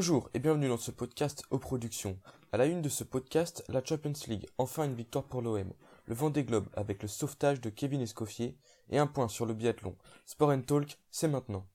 Bonjour 0.00 0.30
et 0.32 0.38
bienvenue 0.38 0.68
dans 0.68 0.78
ce 0.78 0.90
podcast 0.90 1.44
aux 1.50 1.58
productions. 1.58 2.16
À 2.52 2.56
la 2.56 2.64
une 2.64 2.80
de 2.80 2.88
ce 2.88 3.04
podcast, 3.04 3.62
la 3.68 3.84
Champions 3.84 4.14
League, 4.28 4.46
enfin 4.56 4.84
une 4.84 4.94
victoire 4.94 5.24
pour 5.24 5.42
l'OM. 5.42 5.74
Le 6.06 6.14
vent 6.14 6.30
des 6.30 6.42
globes 6.42 6.70
avec 6.72 7.02
le 7.02 7.06
sauvetage 7.06 7.60
de 7.60 7.68
Kevin 7.68 8.00
Escoffier 8.00 8.56
et 8.88 8.96
un 8.98 9.06
point 9.06 9.28
sur 9.28 9.44
le 9.44 9.52
biathlon. 9.52 9.94
Sport 10.24 10.52
and 10.52 10.62
Talk, 10.62 10.98
c'est 11.10 11.28
maintenant. 11.28 11.66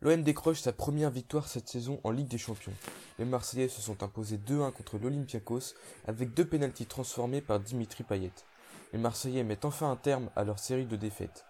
L'OM 0.00 0.24
décroche 0.24 0.58
sa 0.58 0.72
première 0.72 1.12
victoire 1.12 1.46
cette 1.46 1.68
saison 1.68 2.00
en 2.02 2.10
Ligue 2.10 2.26
des 2.26 2.36
Champions. 2.36 2.74
Les 3.20 3.24
Marseillais 3.24 3.68
se 3.68 3.80
sont 3.80 4.02
imposés 4.02 4.38
2-1 4.38 4.72
contre 4.72 4.98
l'Olympiakos 4.98 5.76
avec 6.08 6.34
deux 6.34 6.48
pénalties 6.48 6.86
transformés 6.86 7.42
par 7.42 7.60
Dimitri 7.60 8.02
Payet. 8.02 8.32
Les 8.92 8.98
Marseillais 8.98 9.44
mettent 9.44 9.66
enfin 9.66 9.88
un 9.88 9.96
terme 9.96 10.30
à 10.34 10.42
leur 10.42 10.58
série 10.58 10.86
de 10.86 10.96
défaites. 10.96 11.44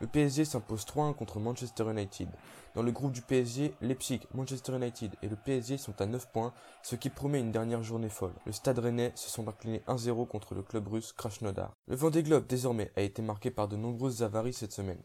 Le 0.00 0.06
PSG 0.06 0.46
s'impose 0.46 0.84
3-1 0.86 1.14
contre 1.14 1.40
Manchester 1.40 1.90
United. 1.90 2.28
Dans 2.74 2.82
le 2.82 2.90
groupe 2.90 3.12
du 3.12 3.20
PSG, 3.20 3.74
Leipzig, 3.82 4.20
Manchester 4.32 4.76
United 4.76 5.14
et 5.22 5.28
le 5.28 5.36
PSG 5.36 5.76
sont 5.76 6.00
à 6.00 6.06
9 6.06 6.32
points, 6.32 6.54
ce 6.82 6.96
qui 6.96 7.10
promet 7.10 7.38
une 7.38 7.52
dernière 7.52 7.82
journée 7.82 8.08
folle. 8.08 8.32
Le 8.46 8.52
Stade 8.52 8.78
Rennais 8.78 9.12
se 9.14 9.28
sont 9.28 9.46
inclinés 9.46 9.82
1-0 9.88 10.26
contre 10.26 10.54
le 10.54 10.62
club 10.62 10.88
russe 10.88 11.12
Krasnodar. 11.12 11.72
Le 11.86 11.96
Vendée 11.96 12.22
Globe, 12.22 12.46
désormais, 12.46 12.90
a 12.96 13.02
été 13.02 13.20
marqué 13.20 13.50
par 13.50 13.68
de 13.68 13.76
nombreuses 13.76 14.22
avaries 14.22 14.54
cette 14.54 14.72
semaine. 14.72 15.02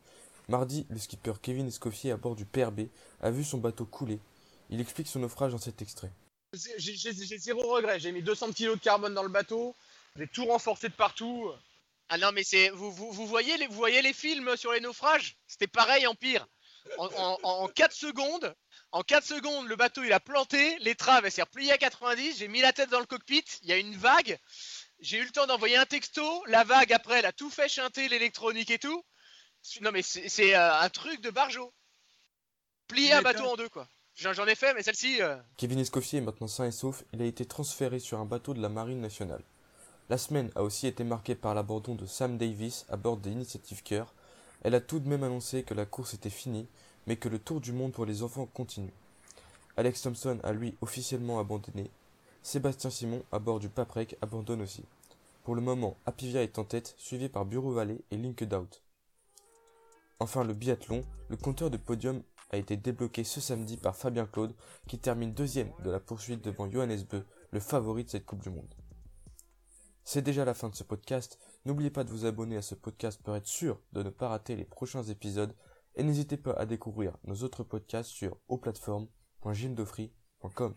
Mardi, 0.48 0.88
le 0.90 0.98
skipper 0.98 1.34
Kevin 1.42 1.68
Escoffier 1.68 2.12
à 2.12 2.18
bord 2.18 2.38
du 2.38 2.46
PRB 2.46 2.84
a 3.20 3.32
vu 3.32 3.44
son 3.44 3.58
bateau 3.58 3.86
couler. 3.86 4.22
Il 4.70 4.80
explique 4.80 5.08
son 5.08 5.20
naufrage 5.20 5.52
dans 5.52 5.58
cet 5.58 5.82
extrait. 5.82 6.12
J'ai 6.54 7.38
zéro 7.38 7.62
regret, 7.74 8.00
j'ai 8.00 8.14
mis 8.14 8.24
200 8.24 8.54
kg 8.54 8.76
de 8.76 8.76
carbone 8.76 9.14
dans 9.14 9.24
le 9.24 9.30
bateau, 9.30 9.76
j'ai 10.16 10.28
tout 10.28 10.46
renforcé 10.46 10.88
de 10.88 10.94
partout. 10.94 11.50
Ah 12.10 12.18
non, 12.18 12.32
mais 12.32 12.44
c'est 12.44 12.70
vous, 12.70 12.92
vous, 12.92 13.12
vous, 13.12 13.26
voyez 13.26 13.58
les, 13.58 13.68
vous 13.68 13.76
voyez 13.76 14.02
les 14.02 14.14
films 14.14 14.56
sur 14.58 14.72
les 14.72 14.80
naufrages? 14.80 15.38
C'était 15.48 15.68
pareil 15.68 16.06
en 16.08 16.16
pire. 16.16 16.48
En, 17.00 17.08
en, 17.18 17.40
en 17.42 17.68
4 17.68 17.92
secondes, 17.92 18.54
en 18.92 19.02
4 19.02 19.26
secondes, 19.26 19.68
le 19.68 19.76
bateau 19.76 20.04
il 20.04 20.14
a 20.14 20.20
planté, 20.20 20.78
l'étrave 20.80 21.26
elle 21.26 21.32
s'est 21.32 21.42
repliée 21.42 21.72
à 21.72 21.80
90, 21.80 22.38
j'ai 22.38 22.48
mis 22.48 22.62
la 22.62 22.74
tête 22.74 22.92
dans 22.92 23.00
le 23.00 23.08
cockpit, 23.08 23.44
il 23.64 23.70
y 23.70 23.74
a 23.74 23.78
une 23.78 23.98
vague, 23.98 24.38
j'ai 25.00 25.18
eu 25.18 25.24
le 25.24 25.32
temps 25.32 25.48
d'envoyer 25.48 25.78
un 25.78 25.86
texto, 25.86 26.44
la 26.46 26.64
vague 26.64 26.94
après 26.94 27.20
elle 27.20 27.26
a 27.26 27.32
tout 27.32 27.50
fait 27.50 27.68
chanter 27.68 28.08
l'électronique 28.08 28.70
et 28.70 28.78
tout. 28.78 29.04
Non 29.82 29.92
mais 29.92 30.04
c'est 30.04 30.56
euh, 30.56 30.80
un 30.80 30.90
truc 30.90 31.22
de 31.22 31.32
barjo. 31.32 31.74
Plier 32.88 33.14
un 33.14 33.24
bateau 33.24 33.46
en 33.46 33.56
deux 33.56 33.70
quoi. 33.70 33.88
J'en 34.14 34.46
ai 34.46 34.56
fait 34.56 34.76
mais 34.76 34.84
celle-ci... 34.84 35.22
Euh... 35.24 35.38
Kevin 35.58 35.80
Escoffier 35.80 36.20
est 36.20 36.22
maintenant 36.22 36.48
sain 36.48 36.66
et 36.66 36.72
sauf, 36.72 37.04
il 37.14 37.22
a 37.24 37.26
été 37.26 37.46
transféré 37.46 38.00
sur 38.00 38.20
un 38.20 38.26
bateau 38.26 38.54
de 38.54 38.62
la 38.62 38.70
Marine 38.70 39.02
nationale. 39.02 39.44
La 40.08 40.20
semaine 40.20 40.52
a 40.54 40.62
aussi 40.62 40.86
été 40.86 41.04
marquée 41.04 41.34
par 41.34 41.56
l'abandon 41.56 41.96
de 41.96 42.06
Sam 42.06 42.38
Davis 42.38 42.86
à 42.90 42.96
bord 42.96 43.18
des 43.18 43.32
Initiative 43.32 43.82
Cœur. 43.82 44.14
Elle 44.62 44.76
a 44.76 44.80
tout 44.80 45.00
de 45.00 45.10
même 45.10 45.24
annoncé 45.24 45.64
que 45.64 45.74
la 45.74 45.88
course 45.88 46.14
était 46.14 46.30
finie, 46.30 46.68
mais 47.08 47.16
que 47.16 47.28
le 47.28 47.40
tour 47.40 47.60
du 47.60 47.72
monde 47.72 47.92
pour 47.92 48.06
les 48.06 48.22
enfants 48.22 48.46
continue. 48.46 48.94
Alex 49.78 50.04
Thompson 50.04 50.38
a 50.44 50.54
lui 50.54 50.78
officiellement 50.82 51.40
abandonné. 51.40 51.90
Sébastien 52.44 52.92
Simon 52.92 53.24
à 53.32 53.40
bord 53.40 53.60
du 53.60 53.68
Paprec 53.68 54.16
abandonne 54.22 54.62
aussi. 54.62 54.84
Pour 55.44 55.56
le 55.56 55.62
moment, 55.62 55.98
Apivia 56.06 56.44
est 56.44 56.60
en 56.60 56.66
tête, 56.66 56.94
suivi 57.00 57.28
par 57.28 57.46
Bureau 57.46 57.72
Valley 57.72 57.98
et 58.12 58.18
Linked. 58.18 58.54
Enfin, 60.20 60.44
le 60.44 60.54
biathlon, 60.54 61.04
le 61.30 61.38
compteur 61.38 61.72
de 61.72 61.78
podium 61.78 62.22
a 62.52 62.58
été 62.58 62.78
débloqué 62.78 63.24
ce 63.24 63.42
samedi 63.42 63.76
par 63.76 63.96
Fabien 63.96 64.28
Claude, 64.28 64.54
qui 64.88 65.00
termine 65.00 65.34
deuxième 65.34 65.72
de 65.84 65.90
la 65.90 66.00
poursuite 66.00 66.46
devant 66.46 66.70
Johannes 66.70 67.04
Beu, 67.10 67.26
le 67.50 67.60
favori 67.60 68.04
de 68.04 68.12
cette 68.12 68.26
Coupe 68.28 68.44
du 68.44 68.52
Monde. 68.52 68.76
C'est 70.08 70.22
déjà 70.22 70.46
la 70.46 70.54
fin 70.54 70.70
de 70.70 70.76
ce 70.76 70.84
podcast. 70.84 71.40
N'oubliez 71.66 71.90
pas 71.90 72.04
de 72.04 72.12
vous 72.12 72.26
abonner 72.26 72.58
à 72.58 72.62
ce 72.62 72.76
podcast 72.76 73.20
pour 73.22 73.36
être 73.36 73.48
sûr 73.48 73.82
de 73.92 74.04
ne 74.04 74.12
pas 74.12 74.30
rater 74.30 74.56
les 74.56 74.64
prochains 74.64 75.04
épisodes 75.04 75.56
et 75.96 76.04
n'hésitez 76.04 76.38
pas 76.38 76.54
à 76.54 76.66
découvrir 76.66 77.18
nos 77.24 77.36
autres 77.44 77.64
podcasts 77.64 78.12
sur 78.12 78.38
auplateforme.gymdofree.com. 78.48 80.74